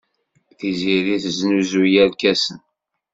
[0.57, 2.57] Tiziri tesnuzuy irkasen.